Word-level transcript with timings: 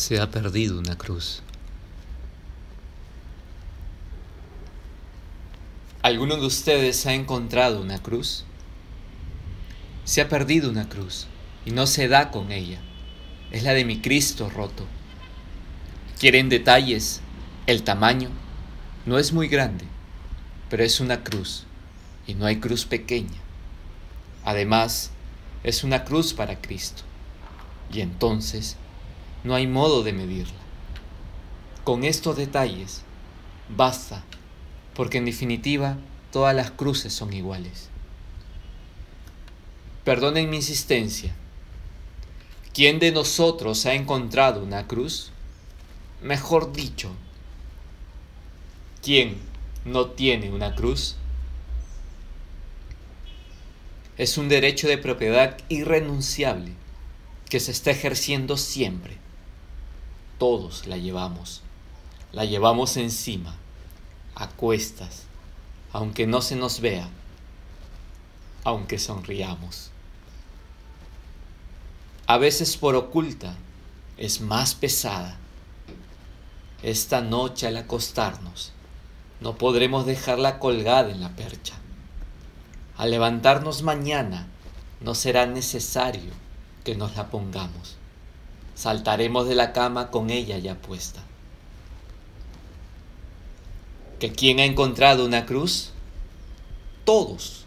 Se 0.00 0.18
ha 0.18 0.30
perdido 0.30 0.78
una 0.78 0.96
cruz. 0.96 1.42
¿Alguno 6.00 6.36
de 6.36 6.46
ustedes 6.46 7.04
ha 7.04 7.12
encontrado 7.12 7.82
una 7.82 7.98
cruz? 7.98 8.46
Se 10.06 10.22
ha 10.22 10.28
perdido 10.30 10.70
una 10.70 10.88
cruz 10.88 11.26
y 11.66 11.72
no 11.72 11.86
se 11.86 12.08
da 12.08 12.30
con 12.30 12.50
ella. 12.50 12.80
Es 13.50 13.62
la 13.62 13.74
de 13.74 13.84
mi 13.84 14.00
Cristo 14.00 14.48
roto. 14.48 14.86
¿Quieren 16.18 16.48
detalles? 16.48 17.20
El 17.66 17.82
tamaño 17.82 18.30
no 19.04 19.18
es 19.18 19.34
muy 19.34 19.48
grande, 19.48 19.84
pero 20.70 20.82
es 20.82 21.00
una 21.00 21.22
cruz 21.22 21.66
y 22.26 22.32
no 22.32 22.46
hay 22.46 22.58
cruz 22.58 22.86
pequeña. 22.86 23.38
Además, 24.46 25.10
es 25.62 25.84
una 25.84 26.04
cruz 26.04 26.32
para 26.32 26.58
Cristo 26.58 27.02
y 27.92 28.00
entonces 28.00 28.78
no 29.42 29.54
hay 29.54 29.66
modo 29.66 30.02
de 30.02 30.12
medirla. 30.12 30.58
Con 31.84 32.04
estos 32.04 32.36
detalles 32.36 33.02
basta, 33.74 34.22
porque 34.94 35.18
en 35.18 35.24
definitiva 35.24 35.96
todas 36.30 36.54
las 36.54 36.70
cruces 36.70 37.12
son 37.12 37.32
iguales. 37.32 37.88
Perdonen 40.04 40.50
mi 40.50 40.56
insistencia. 40.56 41.34
¿Quién 42.74 42.98
de 42.98 43.12
nosotros 43.12 43.86
ha 43.86 43.94
encontrado 43.94 44.62
una 44.62 44.86
cruz? 44.86 45.32
Mejor 46.22 46.72
dicho, 46.72 47.10
¿quién 49.02 49.38
no 49.84 50.10
tiene 50.10 50.50
una 50.50 50.74
cruz? 50.74 51.16
Es 54.18 54.36
un 54.36 54.48
derecho 54.48 54.86
de 54.86 54.98
propiedad 54.98 55.56
irrenunciable 55.70 56.72
que 57.48 57.58
se 57.58 57.72
está 57.72 57.90
ejerciendo 57.90 58.58
siempre 58.58 59.18
todos 60.40 60.86
la 60.86 60.96
llevamos. 60.96 61.60
La 62.32 62.46
llevamos 62.46 62.96
encima, 62.96 63.54
a 64.34 64.48
cuestas, 64.48 65.24
aunque 65.92 66.26
no 66.26 66.40
se 66.40 66.56
nos 66.56 66.80
vea, 66.80 67.10
aunque 68.64 68.98
sonriamos. 68.98 69.90
A 72.26 72.38
veces 72.38 72.78
por 72.78 72.96
oculta 72.96 73.54
es 74.16 74.40
más 74.40 74.74
pesada. 74.74 75.36
Esta 76.82 77.20
noche 77.20 77.66
al 77.66 77.76
acostarnos 77.76 78.72
no 79.42 79.58
podremos 79.58 80.06
dejarla 80.06 80.58
colgada 80.58 81.10
en 81.10 81.20
la 81.20 81.36
percha. 81.36 81.74
Al 82.96 83.10
levantarnos 83.10 83.82
mañana 83.82 84.46
no 85.00 85.14
será 85.14 85.44
necesario 85.44 86.32
que 86.82 86.94
nos 86.94 87.14
la 87.16 87.28
pongamos 87.28 87.99
saltaremos 88.80 89.46
de 89.46 89.54
la 89.54 89.74
cama 89.74 90.10
con 90.10 90.30
ella 90.30 90.56
ya 90.56 90.74
puesta. 90.74 91.20
¿Que 94.18 94.32
quién 94.32 94.58
ha 94.58 94.64
encontrado 94.64 95.26
una 95.26 95.44
cruz? 95.44 95.90
Todos, 97.04 97.66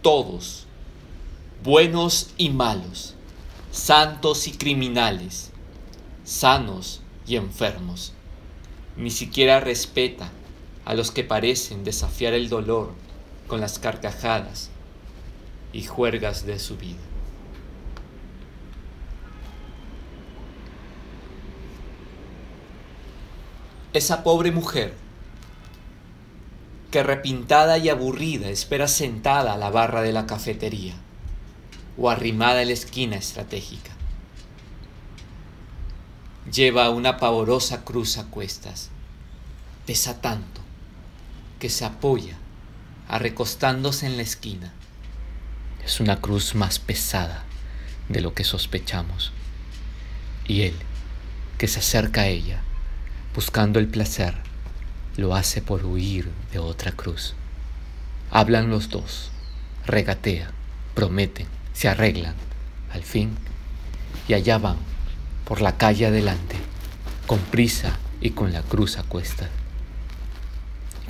todos, 0.00 0.66
buenos 1.64 2.30
y 2.36 2.50
malos, 2.50 3.14
santos 3.72 4.46
y 4.46 4.52
criminales, 4.52 5.50
sanos 6.22 7.00
y 7.26 7.34
enfermos. 7.34 8.12
Ni 8.96 9.10
siquiera 9.10 9.58
respeta 9.58 10.30
a 10.84 10.94
los 10.94 11.10
que 11.10 11.24
parecen 11.24 11.82
desafiar 11.82 12.34
el 12.34 12.48
dolor 12.48 12.92
con 13.48 13.60
las 13.60 13.80
carcajadas 13.80 14.70
y 15.72 15.82
juergas 15.82 16.46
de 16.46 16.60
su 16.60 16.76
vida. 16.76 17.00
Esa 23.92 24.22
pobre 24.22 24.52
mujer 24.52 24.94
que 26.90 27.02
repintada 27.02 27.78
y 27.78 27.88
aburrida 27.88 28.48
espera 28.48 28.88
sentada 28.88 29.54
a 29.54 29.56
la 29.56 29.70
barra 29.70 30.02
de 30.02 30.12
la 30.12 30.26
cafetería 30.26 30.94
o 31.98 32.10
arrimada 32.10 32.62
en 32.62 32.68
la 32.68 32.74
esquina 32.74 33.16
estratégica. 33.16 33.92
Lleva 36.50 36.90
una 36.90 37.18
pavorosa 37.18 37.84
cruz 37.84 38.18
a 38.18 38.24
cuestas. 38.24 38.90
Pesa 39.86 40.20
tanto 40.20 40.60
que 41.58 41.70
se 41.70 41.84
apoya 41.84 42.36
arrecostándose 43.08 44.06
en 44.06 44.16
la 44.16 44.22
esquina. 44.22 44.72
Es 45.84 46.00
una 46.00 46.20
cruz 46.20 46.54
más 46.54 46.78
pesada 46.78 47.44
de 48.08 48.20
lo 48.20 48.34
que 48.34 48.44
sospechamos. 48.44 49.32
Y 50.46 50.62
él, 50.62 50.74
que 51.58 51.68
se 51.68 51.80
acerca 51.80 52.22
a 52.22 52.26
ella, 52.26 52.62
buscando 53.34 53.78
el 53.78 53.88
placer, 53.88 54.34
lo 55.16 55.34
hace 55.34 55.62
por 55.62 55.86
huir 55.86 56.30
de 56.52 56.58
otra 56.58 56.92
cruz. 56.92 57.34
Hablan 58.30 58.68
los 58.68 58.90
dos, 58.90 59.30
regatean, 59.86 60.50
prometen, 60.94 61.46
se 61.72 61.88
arreglan, 61.88 62.34
al 62.92 63.02
fin, 63.02 63.36
y 64.28 64.34
allá 64.34 64.58
van, 64.58 64.76
por 65.46 65.62
la 65.62 65.78
calle 65.78 66.06
adelante, 66.06 66.56
con 67.26 67.38
prisa 67.38 67.98
y 68.20 68.30
con 68.30 68.52
la 68.52 68.62
cruz 68.62 68.98
a 68.98 69.02
cuesta. 69.02 69.48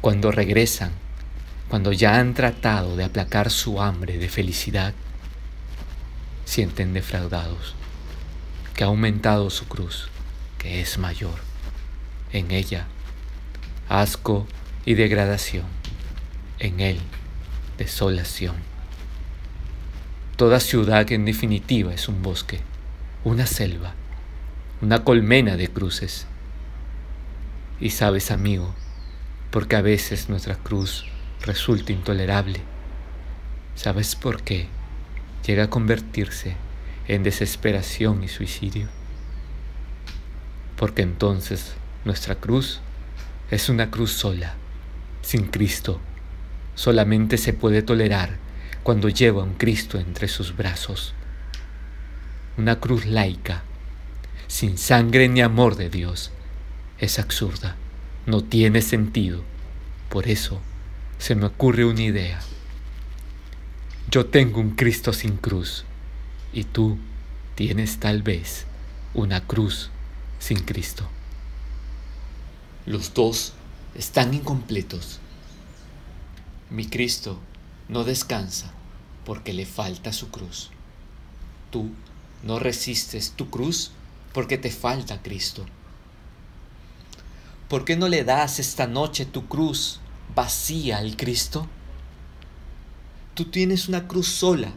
Cuando 0.00 0.30
regresan, 0.30 0.92
cuando 1.68 1.92
ya 1.92 2.18
han 2.18 2.34
tratado 2.34 2.96
de 2.96 3.04
aplacar 3.04 3.50
su 3.50 3.82
hambre 3.82 4.18
de 4.18 4.28
felicidad, 4.28 4.94
sienten 6.44 6.92
defraudados, 6.92 7.74
que 8.74 8.84
ha 8.84 8.88
aumentado 8.88 9.50
su 9.50 9.66
cruz, 9.66 10.08
que 10.58 10.80
es 10.80 10.98
mayor 10.98 11.51
en 12.32 12.50
ella 12.50 12.86
asco 13.88 14.46
y 14.84 14.94
degradación, 14.94 15.66
en 16.58 16.80
él 16.80 17.00
desolación. 17.78 18.54
Toda 20.36 20.60
ciudad 20.60 21.10
en 21.12 21.24
definitiva 21.24 21.92
es 21.92 22.08
un 22.08 22.22
bosque, 22.22 22.60
una 23.24 23.46
selva, 23.46 23.94
una 24.80 25.04
colmena 25.04 25.56
de 25.56 25.68
cruces. 25.68 26.26
Y 27.80 27.90
sabes, 27.90 28.30
amigo, 28.30 28.74
porque 29.50 29.76
a 29.76 29.82
veces 29.82 30.28
nuestra 30.28 30.54
cruz 30.54 31.04
resulta 31.42 31.92
intolerable. 31.92 32.60
¿Sabes 33.74 34.14
por 34.14 34.42
qué 34.42 34.68
llega 35.46 35.64
a 35.64 35.70
convertirse 35.70 36.56
en 37.08 37.22
desesperación 37.22 38.22
y 38.22 38.28
suicidio? 38.28 38.88
Porque 40.76 41.02
entonces 41.02 41.74
nuestra 42.04 42.34
cruz 42.34 42.80
es 43.50 43.68
una 43.68 43.90
cruz 43.90 44.12
sola, 44.12 44.54
sin 45.22 45.46
Cristo. 45.46 46.00
Solamente 46.74 47.38
se 47.38 47.52
puede 47.52 47.82
tolerar 47.82 48.36
cuando 48.82 49.08
lleva 49.08 49.44
un 49.44 49.54
Cristo 49.54 49.98
entre 49.98 50.26
sus 50.26 50.56
brazos. 50.56 51.14
Una 52.56 52.80
cruz 52.80 53.06
laica, 53.06 53.62
sin 54.48 54.78
sangre 54.78 55.28
ni 55.28 55.42
amor 55.42 55.76
de 55.76 55.90
Dios, 55.90 56.32
es 56.98 57.18
absurda, 57.18 57.76
no 58.26 58.42
tiene 58.42 58.82
sentido. 58.82 59.44
Por 60.08 60.28
eso 60.28 60.60
se 61.18 61.34
me 61.34 61.46
ocurre 61.46 61.84
una 61.84 62.02
idea. 62.02 62.40
Yo 64.10 64.26
tengo 64.26 64.60
un 64.60 64.72
Cristo 64.72 65.12
sin 65.12 65.36
cruz 65.36 65.84
y 66.52 66.64
tú 66.64 66.98
tienes 67.54 67.98
tal 67.98 68.22
vez 68.22 68.66
una 69.14 69.46
cruz 69.46 69.90
sin 70.38 70.58
Cristo. 70.58 71.08
Los 72.84 73.14
dos 73.14 73.52
están 73.94 74.34
incompletos. 74.34 75.20
Mi 76.68 76.86
Cristo 76.86 77.38
no 77.88 78.02
descansa 78.02 78.72
porque 79.24 79.52
le 79.52 79.66
falta 79.66 80.12
su 80.12 80.30
cruz. 80.30 80.70
Tú 81.70 81.90
no 82.42 82.58
resistes 82.58 83.32
tu 83.36 83.50
cruz 83.50 83.92
porque 84.32 84.58
te 84.58 84.70
falta 84.70 85.22
Cristo. 85.22 85.64
¿Por 87.68 87.84
qué 87.84 87.96
no 87.96 88.08
le 88.08 88.24
das 88.24 88.58
esta 88.58 88.88
noche 88.88 89.26
tu 89.26 89.46
cruz 89.46 90.00
vacía 90.34 90.98
al 90.98 91.16
Cristo? 91.16 91.68
Tú 93.34 93.44
tienes 93.44 93.88
una 93.88 94.08
cruz 94.08 94.26
sola, 94.26 94.72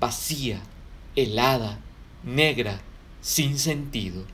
vacía, 0.00 0.60
helada, 1.14 1.78
negra, 2.24 2.80
sin 3.20 3.60
sentido. 3.60 4.24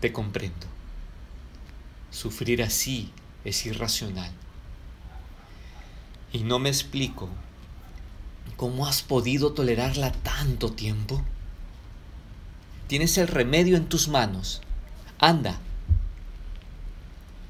Te 0.00 0.12
comprendo. 0.12 0.66
Sufrir 2.10 2.62
así 2.62 3.12
es 3.44 3.66
irracional. 3.66 4.30
Y 6.32 6.40
no 6.40 6.58
me 6.58 6.68
explico 6.68 7.28
cómo 8.56 8.86
has 8.86 9.02
podido 9.02 9.52
tolerarla 9.52 10.12
tanto 10.12 10.72
tiempo. 10.72 11.22
Tienes 12.88 13.18
el 13.18 13.28
remedio 13.28 13.76
en 13.76 13.88
tus 13.88 14.08
manos. 14.08 14.60
Anda. 15.18 15.58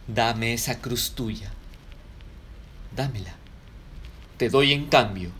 Dame 0.06 0.54
esa 0.54 0.81
cruz 0.81 1.12
tuya. 1.12 1.50
Dámela. 2.94 3.34
Te 4.37 4.49
doy 4.49 4.72
en 4.72 4.87
cambio 4.87 5.31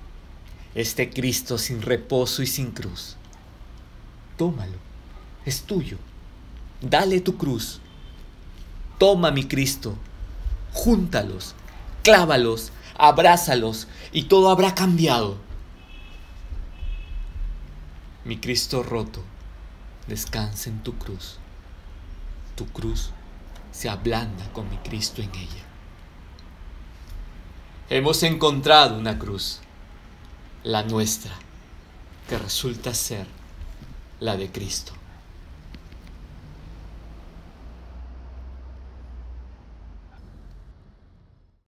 este 0.77 1.09
Cristo 1.09 1.57
sin 1.57 1.81
reposo 1.81 2.43
y 2.43 2.47
sin 2.47 2.71
cruz. 2.71 3.17
tómalo, 4.37 4.77
es 5.47 5.63
tuyo. 5.63 5.97
Dale 6.81 7.21
tu 7.21 7.37
cruz. 7.37 7.81
Toma 8.99 9.31
mi 9.31 9.45
Cristo, 9.45 9.97
júntalos, 10.73 11.55
clávalos, 12.03 12.73
abrázalos 12.97 13.89
y 14.13 14.25
todo 14.25 14.51
habrá 14.51 14.75
cambiado. 14.75 15.39
Mi 18.25 18.39
Cristo 18.39 18.83
roto, 18.83 19.23
descansa 20.07 20.71
en 20.71 20.83
tu 20.83 20.97
cruz. 20.99 21.39
Tu 22.57 22.67
cruz 22.67 23.11
se 23.71 23.89
ablanda 23.89 24.51
con 24.53 24.69
mi 24.71 24.77
Cristo 24.79 25.23
en 25.23 25.35
ella. 25.35 25.65
Hemos 27.89 28.23
encontrado 28.23 28.99
una 28.99 29.19
cruz, 29.19 29.61
la 30.65 30.83
nuestra, 30.83 31.33
que 32.29 32.39
resulta 32.39 32.95
ser 32.95 33.27
la 34.19 34.37
de 34.37 34.51
Cristo. 34.51 34.93